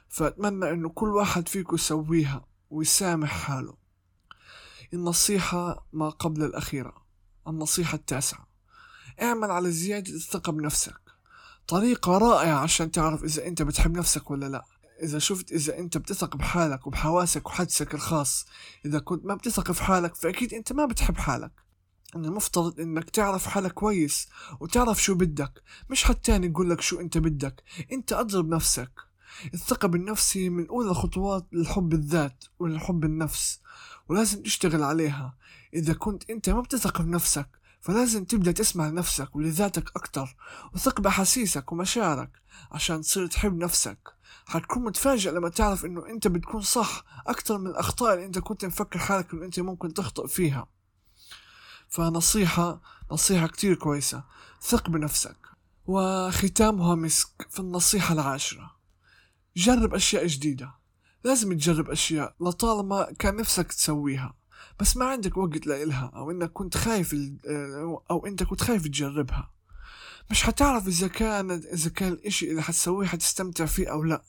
فأتمنى 0.08 0.70
إنه 0.70 0.88
كل 0.88 1.08
واحد 1.08 1.48
فيكم 1.48 1.74
يسويها 1.74 2.44
ويسامح 2.70 3.30
حاله. 3.30 3.74
النصيحة 4.94 5.86
ما 5.92 6.08
قبل 6.08 6.42
الأخيرة 6.44 6.94
النصيحة 7.48 7.96
التاسعة. 7.96 8.47
اعمل 9.22 9.50
على 9.50 9.70
زيادة 9.70 10.14
الثقة 10.14 10.52
بنفسك. 10.52 11.00
طريقة 11.68 12.18
رائعة 12.18 12.58
عشان 12.58 12.90
تعرف 12.90 13.24
إذا 13.24 13.46
أنت 13.46 13.62
بتحب 13.62 13.96
نفسك 13.96 14.30
ولا 14.30 14.46
لأ. 14.46 14.64
إذا 15.02 15.18
شفت 15.18 15.52
إذا 15.52 15.78
أنت 15.78 15.98
بتثق 15.98 16.36
بحالك 16.36 16.86
وبحواسك 16.86 17.46
وحدسك 17.46 17.94
الخاص 17.94 18.46
إذا 18.84 18.98
كنت 18.98 19.24
ما 19.24 19.34
بتثق 19.34 19.72
في 19.72 19.82
حالك 19.82 20.14
فأكيد 20.14 20.54
أنت 20.54 20.72
ما 20.72 20.86
بتحب 20.86 21.16
حالك. 21.16 21.52
إن 22.16 22.24
المفترض 22.24 22.80
إنك 22.80 23.10
تعرف 23.10 23.46
حالك 23.46 23.72
كويس 23.72 24.28
وتعرف 24.60 25.02
شو 25.02 25.14
بدك 25.14 25.62
مش 25.90 26.04
حد 26.04 26.14
تاني 26.14 26.46
يقول 26.46 26.70
لك 26.70 26.80
شو 26.80 27.00
أنت 27.00 27.18
بدك. 27.18 27.62
أنت 27.92 28.12
أضرب 28.12 28.48
نفسك. 28.48 28.92
الثقة 29.54 29.88
بالنفس 29.88 30.36
هي 30.36 30.50
من 30.50 30.68
أولى 30.68 30.94
خطوات 30.94 31.46
للحب 31.52 31.92
الذات 31.92 32.44
وللحب 32.58 33.04
النفس 33.04 33.60
ولازم 34.08 34.42
تشتغل 34.42 34.82
عليها. 34.82 35.36
إذا 35.74 35.92
كنت 35.92 36.30
أنت 36.30 36.50
ما 36.50 36.60
بتثق 36.60 37.02
بنفسك 37.02 37.57
فلازم 37.80 38.24
تبدأ 38.24 38.52
تسمع 38.52 38.88
لنفسك 38.88 39.36
ولذاتك 39.36 39.96
أكتر 39.96 40.36
وثق 40.74 41.00
بأحاسيسك 41.00 41.72
ومشاعرك 41.72 42.42
عشان 42.72 43.00
تصير 43.00 43.26
تحب 43.26 43.56
نفسك. 43.56 43.98
حتكون 44.46 44.84
متفاجئ 44.84 45.30
لما 45.30 45.48
تعرف 45.48 45.84
إنه 45.84 46.06
أنت 46.06 46.28
بتكون 46.28 46.62
صح 46.62 47.04
أكتر 47.26 47.58
من 47.58 47.66
الأخطاء 47.66 48.14
اللي 48.14 48.26
أنت 48.26 48.38
كنت 48.38 48.64
مفكر 48.64 48.98
حالك 48.98 49.32
إنه 49.32 49.44
أنت 49.44 49.60
ممكن 49.60 49.94
تخطئ 49.94 50.26
فيها. 50.26 50.66
فنصيحة 51.88 52.80
نصيحة 53.12 53.46
كتير 53.46 53.74
كويسة. 53.74 54.24
ثق 54.62 54.90
بنفسك. 54.90 55.36
وختامها 55.86 56.94
مسك 56.94 57.46
في 57.50 57.60
النصيحة 57.60 58.14
العاشرة. 58.14 58.76
جرب 59.56 59.94
أشياء 59.94 60.26
جديدة. 60.26 60.74
لازم 61.24 61.52
تجرب 61.52 61.90
أشياء 61.90 62.34
لطالما 62.40 63.12
كان 63.18 63.36
نفسك 63.36 63.72
تسويها. 63.72 64.34
بس 64.80 64.96
ما 64.96 65.04
عندك 65.04 65.36
وقت 65.36 65.66
لإلها 65.66 66.10
أو 66.14 66.30
إنك 66.30 66.52
كنت 66.52 66.76
خايف 66.76 67.16
أو 68.10 68.26
أنت 68.26 68.42
كنت 68.42 68.60
خايف 68.62 68.84
تجربها. 68.84 69.50
مش 70.30 70.42
حتعرف 70.42 70.88
إذا 70.88 71.08
كان 71.08 71.50
إذا 71.50 71.90
كان 71.90 72.12
الإشي 72.12 72.50
اللي 72.50 72.62
حتسويه 72.62 73.06
حتستمتع 73.06 73.66
فيه 73.66 73.92
أو 73.92 74.02
لأ. 74.02 74.22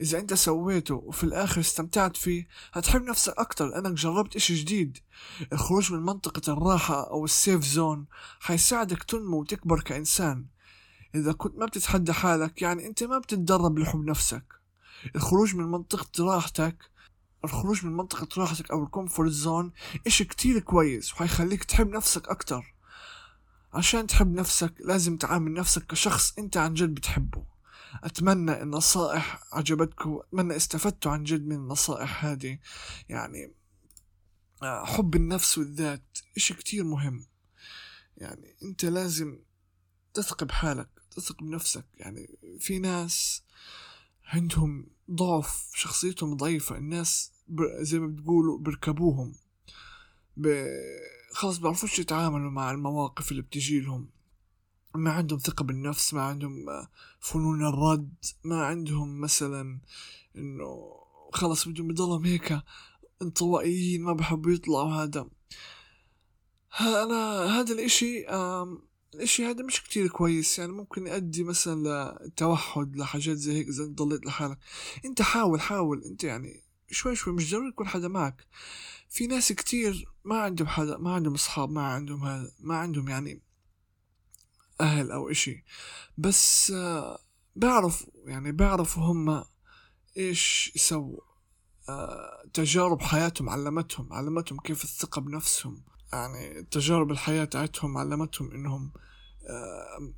إذا 0.00 0.18
أنت 0.18 0.34
سويته 0.34 0.94
وفي 0.94 1.24
الآخر 1.24 1.60
استمتعت 1.60 2.16
فيه 2.16 2.48
هتحب 2.72 3.02
نفسك 3.02 3.34
أكتر 3.38 3.66
لأنك 3.66 3.92
جربت 3.92 4.36
إشي 4.36 4.54
جديد. 4.54 4.98
الخروج 5.52 5.92
من 5.92 6.02
منطقة 6.02 6.52
الراحة 6.52 7.10
أو 7.10 7.24
ال 7.24 7.32
safe 7.32 7.64
zone 7.64 8.06
حيساعدك 8.40 9.02
تنمو 9.02 9.40
وتكبر 9.40 9.80
كإنسان. 9.80 10.46
إذا 11.14 11.32
كنت 11.32 11.56
ما 11.58 11.66
بتتحدى 11.66 12.12
حالك 12.12 12.62
يعني 12.62 12.86
أنت 12.86 13.04
ما 13.04 13.18
بتتدرب 13.18 13.78
لحب 13.78 14.04
نفسك. 14.04 14.44
الخروج 15.16 15.54
من 15.54 15.64
منطقة 15.64 16.24
راحتك 16.24 16.90
الخروج 17.44 17.84
من 17.86 17.92
منطقة 17.92 18.40
راحتك 18.40 18.70
أو 18.70 18.84
ال 18.84 18.90
comfort 18.90 19.30
zone 19.30 19.72
إشي 20.06 20.24
كتير 20.24 20.58
كويس 20.58 21.12
وحيخليك 21.12 21.64
تحب 21.64 21.88
نفسك 21.88 22.28
أكتر. 22.28 22.74
عشان 23.72 24.06
تحب 24.06 24.34
نفسك 24.34 24.74
لازم 24.80 25.16
تعامل 25.16 25.52
نفسك 25.52 25.86
كشخص 25.86 26.38
أنت 26.38 26.56
عن 26.56 26.74
جد 26.74 26.94
بتحبه. 26.94 27.44
أتمنى 28.04 28.62
النصائح 28.62 29.40
عجبتكم 29.52 30.20
أتمنى 30.26 30.56
استفدتوا 30.56 31.12
عن 31.12 31.24
جد 31.24 31.46
من 31.46 31.56
النصائح 31.56 32.24
هذه. 32.24 32.58
يعني 33.08 33.54
آه، 34.62 34.84
حب 34.84 35.16
النفس 35.16 35.58
والذات 35.58 36.18
إشي 36.36 36.54
كتير 36.54 36.84
مهم. 36.84 37.26
يعني 38.16 38.56
أنت 38.62 38.84
لازم 38.84 39.38
تثق 40.14 40.44
بحالك 40.44 40.88
تثق 41.10 41.42
بنفسك 41.42 41.84
يعني 41.94 42.38
في 42.60 42.78
ناس 42.78 43.42
عندهم 44.28 44.86
ضعف 45.10 45.70
شخصيتهم 45.74 46.36
ضعيفة. 46.36 46.76
الناس 46.76 47.32
زي 47.80 47.98
ما 47.98 48.06
بتقولوا 48.06 48.58
بركبوهم 48.58 49.34
ب... 50.36 50.66
خلاص 51.32 51.58
بيعرفوش 51.58 51.98
يتعاملوا 51.98 52.50
مع 52.50 52.70
المواقف 52.70 53.30
اللي 53.30 53.42
بتجي 53.42 53.80
لهم. 53.80 54.08
ما 54.94 55.12
عندهم 55.12 55.38
ثقة 55.38 55.64
بالنفس 55.64 56.14
ما 56.14 56.22
عندهم 56.22 56.66
فنون 57.20 57.66
الرد 57.66 58.14
ما 58.44 58.66
عندهم 58.66 59.20
مثلا 59.20 59.80
إنه 60.36 60.90
خلص 61.32 61.68
بدهم 61.68 61.90
يضلهم 61.90 62.24
هيك 62.24 62.60
انطوائيين 63.22 64.02
ما 64.02 64.12
بحبوا 64.12 64.52
يطلعوا. 64.52 64.94
هذا 64.94 65.28
أنا 66.80 67.44
هذا 67.60 67.74
الإشي 67.74 68.26
الاشي 69.14 69.46
هذا 69.46 69.62
مش 69.62 69.82
كتير 69.82 70.08
كويس 70.08 70.58
يعني 70.58 70.72
ممكن 70.72 71.06
يؤدي 71.06 71.44
مثلا 71.44 72.18
لتوحد 72.26 72.96
لحاجات 72.96 73.36
زي 73.36 73.52
هيك 73.52 73.68
إذا 73.68 73.84
أنت 73.84 73.98
ضليت 73.98 74.26
لحالك. 74.26 74.58
أنت 75.04 75.22
حاول 75.22 75.60
حاول 75.60 76.04
أنت 76.04 76.24
يعني 76.24 76.62
شوي 76.90 77.16
شوي 77.16 77.34
مش 77.34 77.50
ضروري 77.50 77.68
يكون 77.68 77.88
حدا 77.88 78.08
معك. 78.08 78.46
في 79.08 79.26
ناس 79.26 79.52
كتير 79.52 80.08
ما 80.24 80.40
عندهم 80.40 80.68
حدا 80.68 80.98
ما 80.98 81.14
عندهم 81.14 81.34
أصحاب 81.34 81.70
ما 81.70 81.82
عندهم 81.82 82.24
هذا 82.24 82.52
ما 82.60 82.76
عندهم 82.76 83.08
يعني 83.08 83.42
أهل 84.80 85.10
أو 85.10 85.30
إشي. 85.30 85.64
بس 86.18 86.70
آه، 86.70 87.18
بعرفوا 87.56 88.12
يعني 88.26 88.52
بعرفوا 88.52 89.02
هم 89.02 89.44
إيش 90.16 90.72
يسووا. 90.76 91.20
آه، 91.88 92.44
تجارب 92.54 93.02
حياتهم 93.02 93.48
علمتهم 93.50 94.12
علمتهم 94.12 94.60
كيف 94.60 94.84
الثقة 94.84 95.20
بنفسهم. 95.20 95.82
يعني 96.12 96.62
تجارب 96.70 97.10
الحياة 97.10 97.44
تاعتهم 97.44 97.98
علمتهم 97.98 98.50
إنهم 98.50 98.92
آه، 99.48 100.12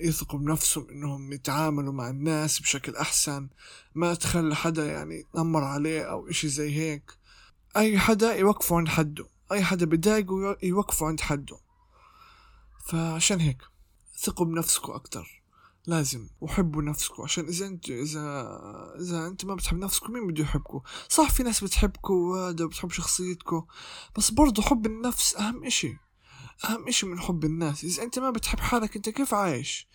يثقوا 0.00 0.38
بنفسهم 0.38 0.90
إنهم 0.90 1.32
يتعاملوا 1.32 1.92
مع 1.92 2.10
الناس 2.10 2.60
بشكل 2.60 2.96
أحسن 2.96 3.48
ما 3.94 4.14
تخلي 4.14 4.56
حدا 4.56 4.86
يعني 4.86 5.14
يتنمر 5.14 5.64
عليه 5.64 6.02
أو 6.02 6.28
إشي 6.28 6.48
زي 6.48 6.76
هيك. 6.76 7.12
أي 7.76 7.98
حدا 7.98 8.34
يوقفوا 8.34 8.76
عند 8.76 8.88
حده 8.88 9.26
أي 9.52 9.64
حدا 9.64 9.86
بضايقه 9.86 10.56
يوقفوا 10.62 11.08
عند 11.08 11.20
حده. 11.20 11.58
فعشان 12.86 13.40
هيك 13.40 13.62
ثقوا 14.18 14.46
بنفسكم 14.46 14.92
أكتر. 14.92 15.35
لازم 15.86 16.28
وحبوا 16.40 16.82
نفسكم 16.82 17.22
عشان 17.22 17.44
إذا 17.48 17.66
انت 17.66 17.90
اذا 17.90 18.48
إذا 19.00 19.26
أنت 19.26 19.44
ما 19.44 19.54
بتحب 19.54 19.78
نفسكم 19.78 20.12
مين 20.12 20.26
بده 20.26 20.42
يحبكم؟ 20.42 20.80
صح 21.08 21.30
في 21.30 21.42
ناس 21.42 21.64
بتحبكم 21.64 22.14
وهذا 22.14 22.66
بتحب 22.66 22.90
شخصيتكم 22.90 23.66
بس 24.16 24.30
برضو 24.30 24.62
حب 24.62 24.86
النفس 24.86 25.36
أهم 25.36 25.64
إشي. 25.64 25.96
أهم 26.64 26.88
إشي 26.88 27.06
من 27.06 27.20
حب 27.20 27.44
الناس. 27.44 27.84
إذا 27.84 28.02
أنت 28.02 28.18
ما 28.18 28.30
بتحب 28.30 28.60
حالك 28.60 28.96
أنت 28.96 29.08
كيف 29.08 29.34
عايش؟ 29.34 29.88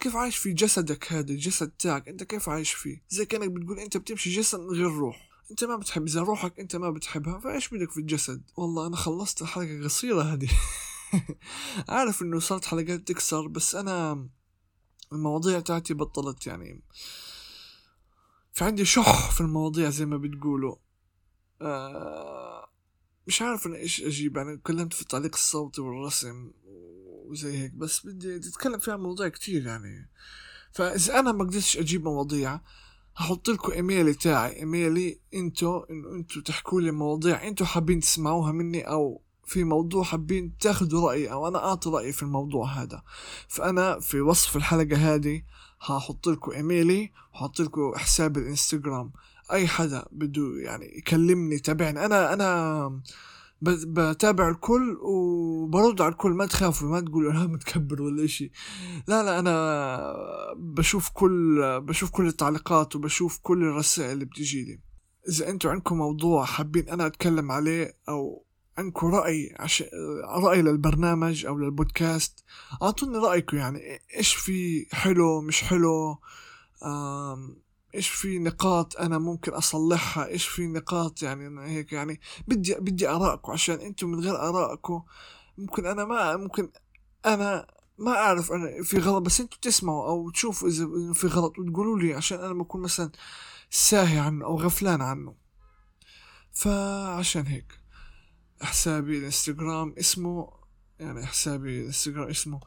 كيف 0.00 0.16
عايش 0.16 0.36
في 0.36 0.52
جسدك 0.52 1.12
هذا 1.12 1.30
الجسد 1.32 1.68
تاعك؟ 1.68 2.08
أنت 2.08 2.22
كيف 2.22 2.48
عايش 2.48 2.72
فيه؟ 2.72 3.02
زي 3.08 3.26
كأنك 3.26 3.50
بتقول 3.50 3.78
أنت 3.78 3.96
بتمشي 3.96 4.30
جسد 4.30 4.60
غير 4.60 4.90
روح. 4.90 5.28
أنت 5.50 5.64
ما 5.64 5.76
بتحب 5.76 6.06
إذا 6.06 6.20
روحك 6.20 6.60
أنت 6.60 6.76
ما 6.76 6.90
بتحبها 6.90 7.40
فإيش 7.40 7.68
بدك 7.68 7.90
في 7.90 8.00
الجسد؟ 8.00 8.42
والله 8.56 8.86
أنا 8.86 8.96
خلصت 8.96 9.42
الحلقة 9.42 9.84
قصيرة 9.84 10.22
هذه. 10.22 10.48
عارف 11.88 12.22
إنه 12.22 12.38
صارت 12.38 12.64
حلقات 12.64 13.08
تكسر 13.08 13.48
بس 13.48 13.74
أنا 13.74 14.28
المواضيع 15.12 15.60
تاعتي 15.60 15.94
بطلت 15.94 16.46
يعني. 16.46 16.82
في 18.52 18.64
عندي 18.64 18.84
شح 18.84 19.30
في 19.30 19.40
المواضيع 19.40 19.90
زي 19.90 20.06
ما 20.06 20.16
بتقولوا. 20.16 20.76
آه 21.62 22.68
مش 23.26 23.42
عارف 23.42 23.66
أنا 23.66 23.76
إيش 23.76 24.02
أجيب. 24.02 24.36
يعني 24.36 24.56
تكلمت 24.56 24.94
في 24.94 25.02
التعليق 25.02 25.34
الصوتي 25.34 25.80
والرسم 25.80 26.52
وزي 27.26 27.58
هيك 27.58 27.72
بس 27.72 28.06
بدي 28.06 28.36
أتكلم 28.36 28.78
فيها 28.78 28.96
مواضيع 28.96 29.28
كتير 29.28 29.66
يعني. 29.66 30.10
فإذا 30.72 31.18
أنا 31.18 31.32
ما 31.32 31.44
قدرتش 31.44 31.78
أجيب 31.78 32.04
مواضيع 32.04 32.60
هحط 33.16 33.48
لكم 33.48 33.72
إيميلي 33.72 34.14
تاعي. 34.14 34.56
إيميلي 34.56 35.20
إنتو 35.34 35.78
انه 35.78 36.12
إنتو 36.12 36.40
تحكوا 36.40 36.80
لي 36.80 36.90
مواضيع 36.90 37.48
إنتو 37.48 37.64
حابين 37.64 38.00
تسمعوها 38.00 38.52
مني 38.52 38.82
أو 38.82 39.22
في 39.48 39.64
موضوع 39.64 40.04
حابين 40.04 40.58
تاخذوا 40.58 41.08
رأيي 41.08 41.32
أو 41.32 41.48
أنا 41.48 41.58
أعطي 41.58 41.90
رأيي 41.90 42.12
في 42.12 42.22
الموضوع 42.22 42.66
هذا. 42.66 43.02
فأنا 43.48 44.00
في 44.00 44.20
وصف 44.20 44.56
الحلقة 44.56 44.96
هذه 44.96 45.42
هحط 45.80 46.28
لكم 46.28 46.50
إيميلي 46.52 47.12
وحط 47.34 47.60
لكم 47.60 47.92
حساب 47.96 48.36
الإنستغرام. 48.36 49.12
أي 49.52 49.66
حدا 49.66 50.04
بده 50.12 50.42
يعني 50.60 50.98
يكلمني 50.98 51.54
يتابعني. 51.54 52.04
أنا 52.04 52.32
أنا 52.32 53.00
بتابع 53.62 54.48
الكل 54.48 54.98
وبرد 55.02 56.00
على 56.00 56.12
الكل. 56.12 56.30
ما 56.30 56.46
تخافوا 56.46 56.88
ما 56.88 57.00
تقولوا 57.00 57.32
أنا 57.32 57.46
متكبر 57.54 58.02
ولا 58.02 58.24
إشي. 58.24 58.50
لا 59.08 59.22
لا 59.22 59.38
أنا 59.38 60.54
بشوف 60.56 61.10
كل 61.14 61.60
بشوف 61.80 62.10
كل 62.10 62.26
التعليقات 62.26 62.96
وبشوف 62.96 63.38
كل 63.42 63.62
الرسائل 63.62 64.12
اللي 64.12 64.24
بتجي 64.24 64.64
لي 64.64 64.80
إذا 65.28 65.48
أنتم 65.48 65.68
عندكم 65.68 65.98
موضوع 65.98 66.44
حابين 66.44 66.88
أنا 66.88 67.06
أتكلم 67.06 67.52
عليه 67.52 67.96
أو 68.08 68.47
عندكم 68.78 69.06
رأي 69.06 69.54
عش... 69.58 69.84
رأي 70.24 70.62
للبرنامج 70.62 71.46
أو 71.46 71.58
للبودكاست. 71.58 72.44
أعطوني 72.82 73.18
رأيكم 73.18 73.56
يعني 73.56 74.00
إيش 74.16 74.34
في 74.34 74.86
حلو 74.92 75.40
مش 75.40 75.64
حلو. 75.64 76.18
إيش 77.94 78.08
في 78.08 78.38
نقاط 78.38 78.96
أنا 78.96 79.18
ممكن 79.18 79.52
أصلحها؟ 79.52 80.26
إيش 80.26 80.46
في 80.46 80.66
نقاط 80.66 81.22
يعني 81.22 81.60
هيك 81.70 81.92
يعني 81.92 82.20
بدي 82.48 82.74
بدي 82.74 83.08
آرائكم 83.08 83.52
عشان 83.52 83.80
أنتم 83.80 84.08
من 84.08 84.20
غير 84.20 84.36
آرائكم 84.36 85.02
ممكن 85.58 85.86
أنا 85.86 86.04
ما 86.04 86.36
ممكن 86.36 86.70
أنا 87.26 87.66
ما 87.98 88.10
أعرف 88.10 88.52
أنا 88.52 88.82
في 88.82 88.98
غلط 88.98 89.22
بس 89.22 89.40
أنتم 89.40 89.56
تسمعوا 89.62 90.08
أو 90.08 90.30
تشوفوا 90.30 90.68
إذا 90.68 91.12
في 91.12 91.26
غلط 91.26 91.58
وتقولوا 91.58 91.98
لي 91.98 92.14
عشان 92.14 92.40
أنا 92.40 92.54
بكون 92.54 92.80
مثلا 92.82 93.10
ساهي 93.70 94.18
عنه 94.18 94.44
أو 94.44 94.60
غفلان 94.60 95.02
عنه. 95.02 95.34
فعشان 96.52 97.46
هيك. 97.46 97.77
حسابي 98.62 99.18
الانستغرام 99.18 99.94
اسمه 99.98 100.50
يعني 101.00 101.26
حسابي 101.26 101.80
الانستغرام 101.80 102.28
اسمه 102.28 102.60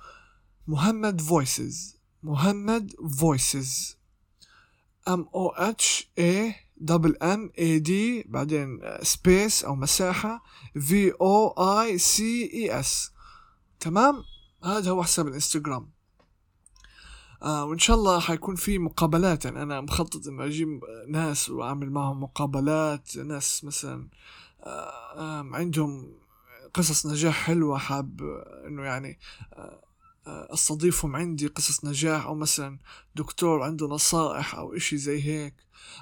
مهند 0.67 1.21
Voices. 1.21 1.97
مهند 2.23 2.91
Voices. 3.19 3.97
M 5.07 5.29
O 5.35 5.49
H 5.49 6.11
A 6.19 6.55
double 6.77 7.15
N 7.15 7.51
A 7.59 7.79
D 7.79 8.23
بعدين 8.23 8.79
space 9.01 9.63
أو 9.63 9.75
مساحة 9.75 10.43
V 10.79 11.11
O 11.11 11.47
I 11.81 11.97
C 11.97 12.51
E 12.53 12.79
S 12.79 13.11
تمام؟ 13.79 14.23
هذا 14.63 14.91
هو 14.91 15.03
حساب 15.03 15.27
الانستغرام. 15.27 15.89
آه 17.43 17.65
وإن 17.65 17.79
شاء 17.79 17.97
الله 17.97 18.19
حيكون 18.19 18.55
في 18.55 18.77
مقابلات. 18.77 19.45
يعني 19.45 19.61
أنا 19.61 19.81
مخطط 19.81 20.27
إنه 20.27 20.45
أجيب 20.45 20.81
ناس 21.07 21.49
وأعمل 21.49 21.91
معهم 21.91 22.23
مقابلات 22.23 23.17
ناس 23.17 23.63
مثلا 23.63 24.09
عندهم 25.53 26.13
قصص 26.73 27.05
نجاح 27.05 27.35
حلوة 27.45 27.77
حاب 27.77 28.21
إنه 28.67 28.83
يعني 28.83 29.19
آه 29.53 29.81
أستضيفهم 30.27 31.15
عندي 31.15 31.47
قصص 31.47 31.85
نجاح 31.85 32.25
أو 32.25 32.35
مثلا 32.35 32.79
دكتور 33.15 33.63
عنده 33.63 33.87
نصائح 33.87 34.55
أو 34.55 34.75
إشي 34.75 34.97
زي 34.97 35.23
هيك. 35.23 35.55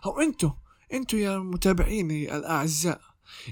أو 0.06 0.22
أنتو 0.22 0.51
أنتو 0.94 1.18
يا 1.18 1.38
متابعيني 1.38 2.36
الأعزاء 2.36 3.01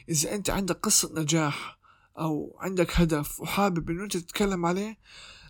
إذا 0.10 0.36
أنت 0.36 0.50
عندك 0.50 0.76
قصة 0.76 1.22
نجاح 1.22 1.78
أو 2.20 2.58
عندك 2.60 3.00
هدف 3.00 3.42
وحابب 3.42 3.90
إنه 3.90 4.04
أنت 4.04 4.18
تتكلم 4.18 4.66
عليه 4.66 4.98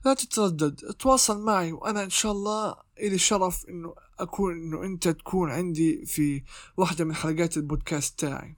لا 0.05 0.13
تتردد 0.13 0.75
تواصل 0.75 1.41
معي 1.41 1.71
وأنا 1.71 2.03
إن 2.03 2.09
شاء 2.09 2.31
الله 2.31 2.75
إلي 2.99 3.17
شرف 3.17 3.65
إنه 3.69 3.95
أكون 4.19 4.53
إنه 4.53 4.83
أنت 4.83 5.07
تكون 5.07 5.51
عندي 5.51 6.05
في 6.05 6.43
واحدة 6.77 7.05
من 7.05 7.15
حلقات 7.15 7.57
البودكاست 7.57 8.19
تاعي. 8.19 8.57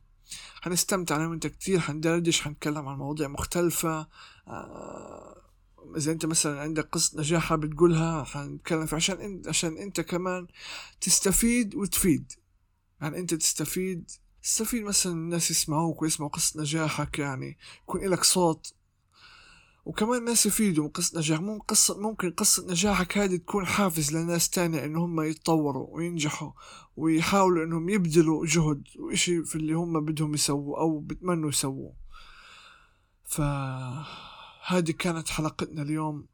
حنستمتع 0.61 1.15
أنا 1.15 1.27
وأنت 1.27 1.47
كتير 1.47 1.79
حندردش 1.79 2.41
حنتكلم 2.41 2.87
عن 2.87 2.97
مواضيع 2.97 3.27
مختلفة. 3.27 4.07
آه 4.47 5.35
إذا 5.97 6.11
أنت 6.11 6.25
مثلا 6.25 6.61
عندك 6.61 6.89
قصة 6.91 7.19
نجاح 7.19 7.43
حابب 7.43 7.73
حنتكلم 8.23 8.85
فيها 8.85 8.95
عشان 8.95 9.21
انت 9.21 9.47
عشان 9.47 9.77
أنت 9.77 10.01
كمان 10.01 10.47
تستفيد 11.01 11.75
وتفيد. 11.75 12.31
يعني 13.01 13.19
أنت 13.19 13.33
تستفيد 13.33 14.11
تستفيد 14.43 14.83
مثلا 14.83 15.13
الناس 15.13 15.51
يسمعوك 15.51 16.01
ويسمعوا 16.01 16.31
قصة 16.31 16.61
نجاحك 16.61 17.19
يعني 17.19 17.57
يكون 17.83 18.01
لك 18.05 18.23
صوت 18.23 18.73
وكمان 19.89 20.17
الناس 20.17 20.45
يفيدوا 20.45 20.83
من 20.83 20.89
قصة 20.89 21.19
نجاح. 21.19 21.41
ممكن 21.41 21.65
قصة 21.65 21.99
ممكن 21.99 22.31
قصة 22.31 22.67
نجاحك 22.67 23.17
هذه 23.17 23.35
تكون 23.35 23.65
حافز 23.65 24.15
لناس 24.15 24.49
تانية 24.49 24.85
إن 24.85 24.95
هم 24.95 25.21
يتطوروا 25.21 25.87
وينجحوا 25.91 26.51
ويحاولوا 26.97 27.65
إنهم 27.65 27.89
يبذلوا 27.89 28.45
جهد 28.45 28.83
وإشي 28.99 29.43
في 29.43 29.55
اللي 29.55 29.73
هم 29.73 30.05
بدهم 30.05 30.33
يسووا 30.33 30.79
أو 30.79 30.99
بتمنوا 30.99 31.49
يسووه. 31.49 31.93
فهذه 33.23 34.91
كانت 34.99 35.29
حلقتنا 35.29 35.81
اليوم. 35.81 36.25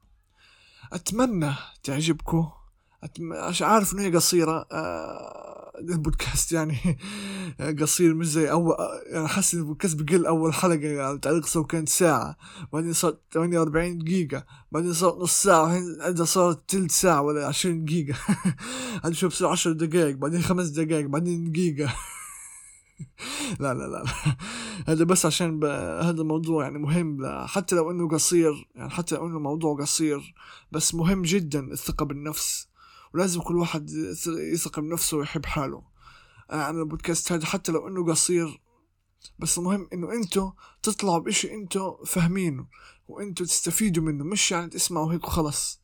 أتمنى 0.92 1.54
تعجبكم. 1.82 2.50
أتم... 3.02 3.32
عارف 3.60 3.92
إنه 3.92 4.02
هي 4.02 4.14
قصيرة 4.16 4.66
آه 4.72 5.45
البودكاست 5.80 6.52
يعني 6.52 6.98
قصير 7.80 8.14
مش 8.14 8.26
زي 8.26 8.50
اول 8.50 8.76
يعني 9.06 9.28
حاسس 9.28 9.54
ان 9.54 9.60
البودكاست 9.60 10.02
بقل 10.02 10.26
أول 10.26 10.54
حلقة 10.54 10.86
يعني 10.86 11.18
تعليق 11.18 11.46
سو 11.46 11.64
كانت 11.64 11.88
ساعة 11.88 12.36
بعدين 12.72 12.92
صارت 12.92 13.20
48 13.32 13.98
دقيقة 13.98 14.46
بعدين 14.72 14.92
صارت 14.92 15.16
نص 15.16 15.42
ساعة 15.42 15.66
عندها 16.00 16.24
صارت 16.24 16.70
ثلث 16.70 17.00
ساعة 17.00 17.22
ولا 17.22 17.46
20 17.46 17.84
دقيقة. 17.84 18.18
هذا 19.04 19.12
شو 19.12 19.28
بصير 19.28 19.48
10 19.48 19.72
دقائق 19.72 20.16
بعدين 20.16 20.42
خمس 20.42 20.68
دقائق 20.68 21.06
بعدين 21.06 21.52
دقيقة. 21.52 21.94
لا 23.60 23.74
لا 23.74 23.86
لا 23.86 24.04
هذا 24.88 25.04
بس 25.04 25.26
عشان 25.26 25.60
ب... 25.60 25.64
هذا 26.04 26.20
الموضوع 26.22 26.64
يعني 26.64 26.78
مهم 26.78 27.46
حتى 27.46 27.76
لو 27.76 27.90
إنه 27.90 28.08
قصير 28.08 28.68
يعني 28.74 28.90
حتى 28.90 29.14
لو 29.14 29.26
إنه 29.26 29.38
موضوع 29.38 29.76
قصير 29.76 30.34
بس 30.72 30.94
مهم 30.94 31.22
جدا 31.22 31.60
الثقة 31.60 32.04
بالنفس. 32.04 32.68
ولازم 33.16 33.40
كل 33.40 33.56
واحد 33.56 33.90
يثق 34.52 34.80
بنفسه 34.80 35.16
ويحب 35.16 35.46
حاله. 35.46 35.82
أنا 36.52 36.70
أنا 36.70 36.80
البودكاست 36.80 37.32
هذا 37.32 37.46
حتى 37.46 37.72
لو 37.72 37.88
إنه 37.88 38.06
قصير. 38.06 38.60
بس 39.38 39.58
المهم 39.58 39.88
إنه 39.92 40.12
أنتوا 40.12 40.50
تطلعوا 40.82 41.18
بإشي 41.18 41.54
أنتوا 41.54 42.04
فاهمينه 42.04 42.66
وأنتوا 43.08 43.46
تستفيدوا 43.46 44.02
منه 44.02 44.24
مش 44.24 44.52
يعني 44.52 44.68
تسمعوا 44.68 45.12
هيك 45.12 45.24
وخلص 45.24 45.80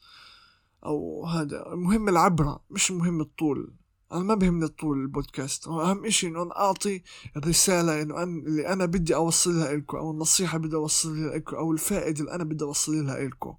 أو 0.84 1.26
هذا 1.26 1.72
المهم 1.72 2.08
العبرة 2.08 2.64
مش 2.70 2.90
المهم 2.90 3.20
الطول. 3.20 3.74
أنا 4.12 4.22
ما 4.22 4.34
بهمني 4.34 4.64
الطول 4.64 4.98
البودكاست. 4.98 5.68
أهم 5.68 6.04
إشي 6.04 6.26
إنه 6.26 6.42
أنا 6.42 6.56
أعطي 6.56 7.02
الرسالة 7.36 8.02
إنه 8.02 8.22
أنا 8.22 8.42
اللي 8.46 8.68
أنا 8.68 8.86
بدي 8.86 9.14
أوصلها 9.14 9.72
إلكم 9.72 9.96
أو 9.96 10.10
النصيحة 10.10 10.58
بدي 10.58 10.76
أوصلها 10.76 11.36
إلكم 11.36 11.56
أو 11.56 11.72
الفائدة 11.72 12.20
اللي 12.20 12.34
أنا 12.34 12.44
بدي 12.44 12.64
أوصلها 12.64 13.22
إلكم 13.22 13.54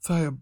فيب. 0.00 0.38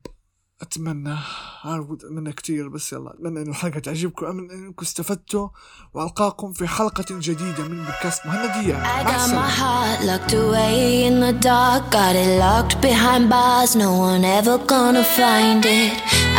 اتمنى 0.63 1.17
عارف 1.65 1.87
اتمنى 1.91 2.33
كتير 2.33 2.69
بس 2.69 2.93
يلا 2.93 3.11
اتمنى 3.15 3.43
انه 3.43 3.51
الحلقة 3.51 3.79
تعجبكم 3.79 4.27
امن 4.27 4.51
انكم 4.51 4.83
استفدتوا 4.83 5.49
والقاكم 5.95 6.53
في 6.53 6.69
حلقه 6.69 7.05
جديده 7.11 7.65
من 7.65 7.85
بودكاست 7.85 8.27
مهنديه 8.27 8.83
I 8.83 9.03
got 9.05 9.31
my 9.31 9.51
heart 9.61 10.01
locked 10.11 10.33
away 10.33 11.07
in 11.09 11.15
the 11.27 11.35
dark 11.49 11.83
Got 11.91 12.15
it 12.25 12.33
locked 12.47 12.77
behind 12.83 13.31
bars 13.31 13.77
No 13.77 13.91
one 14.09 14.25
ever 14.39 14.57
gonna 14.73 15.05
find 15.19 15.63
it 15.65 15.95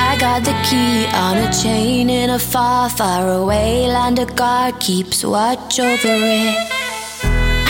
I 0.10 0.12
got 0.26 0.40
the 0.50 0.56
key 0.68 0.96
on 1.26 1.36
a 1.48 1.50
chain 1.64 2.10
in 2.22 2.30
a 2.30 2.40
far, 2.54 2.90
far 3.00 3.24
away 3.42 3.72
land 3.96 4.20
A 4.20 4.28
guard 4.42 4.74
keeps 4.88 5.20
watch 5.36 5.80
over 5.90 6.16
it 6.42 6.56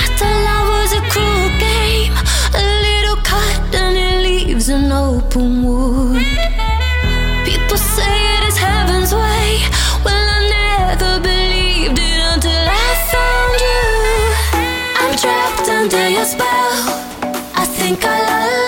I 0.04 0.06
thought 0.18 0.40
love 0.48 0.68
was 0.76 0.92
a 1.00 1.02
cruel 1.12 1.50
game 1.68 2.16
A 2.62 2.64
little 2.88 3.20
cut 3.32 3.64
and 3.84 3.96
it 4.06 4.16
leaves 4.28 4.68
an 4.78 4.92
open 4.92 5.50
wound 5.64 6.31
a 16.22 16.26
spell. 16.26 16.46
I 17.56 17.66
think 17.66 18.06
I 18.06 18.20
love. 18.20 18.61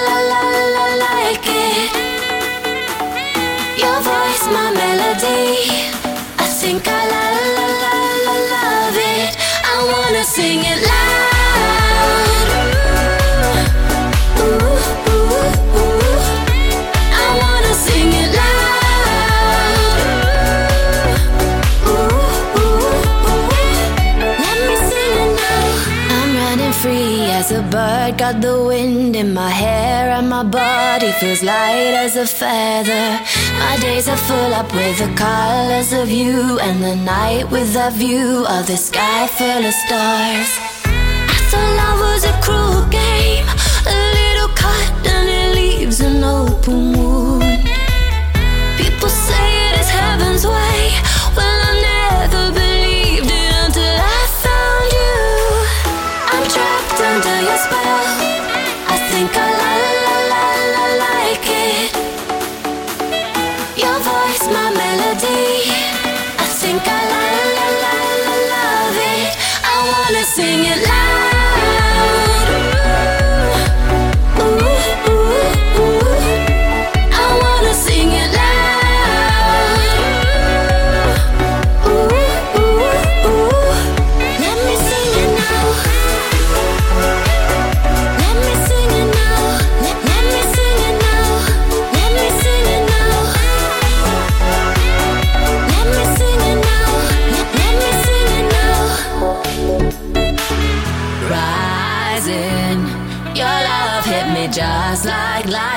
Got 28.17 28.41
the 28.41 28.63
wind 28.63 29.15
in 29.15 29.33
my 29.33 29.49
hair, 29.49 30.11
and 30.11 30.29
my 30.29 30.43
body 30.43 31.11
feels 31.13 31.41
light 31.41 31.93
as 32.05 32.15
a 32.15 32.27
feather. 32.27 33.19
My 33.59 33.77
days 33.79 34.07
are 34.07 34.17
full 34.17 34.53
up 34.53 34.71
with 34.73 34.97
the 34.99 35.11
colors 35.15 35.93
of 35.93 36.09
you, 36.09 36.59
and 36.59 36.83
the 36.83 36.95
night 36.95 37.49
with 37.49 37.73
the 37.73 37.89
view 37.91 38.45
of 38.47 38.67
the 38.67 38.77
sky 38.77 39.27
full 39.27 39.65
of 39.65 39.73
stars. 39.73 40.49
I 40.85 41.39
thought 41.49 41.75
love 41.79 41.99
was 42.07 42.23
a 42.25 42.35
cruel 42.45 42.85
game, 42.89 43.47
a 43.87 43.95
little 44.17 44.49
cut 44.55 45.07
and 45.07 45.29
it 45.29 45.55
leaves 45.55 45.99
an 45.99 46.23
open. 46.23 46.92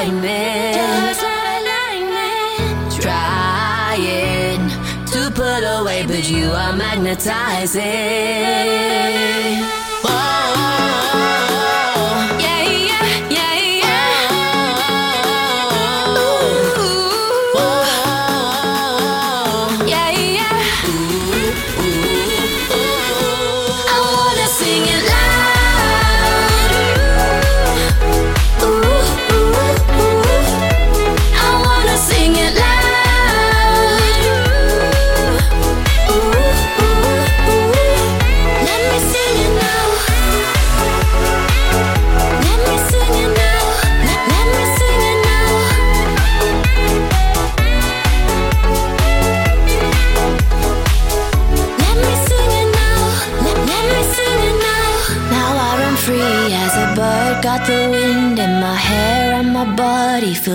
lightning. 0.07 0.75
Just 0.75 1.23
like 1.23 1.65
lightning. 1.65 2.91
Trying 3.01 4.71
to 5.07 5.31
put 5.35 5.65
away, 5.65 6.05
but 6.07 6.29
you 6.31 6.51
are 6.51 6.73
magnetizing. 6.73 9.66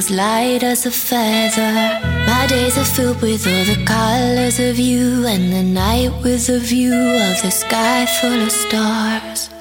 feels 0.01 0.17
light 0.17 0.63
as 0.63 0.85
a 0.85 0.91
feather. 0.91 1.99
My 2.25 2.47
days 2.47 2.77
are 2.77 2.85
filled 2.85 3.21
with 3.21 3.45
all 3.45 3.65
the 3.65 3.83
colors 3.85 4.59
of 4.59 4.79
you, 4.79 5.25
and 5.27 5.51
the 5.51 5.63
night 5.63 6.11
with 6.23 6.49
a 6.49 6.59
view 6.59 6.93
of 6.93 7.41
the 7.41 7.51
sky 7.51 8.05
full 8.19 8.41
of 8.41 8.51
stars. 8.51 9.60